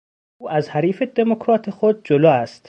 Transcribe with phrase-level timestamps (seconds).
[0.37, 2.59] او از حریف دموکرات خود جلو است.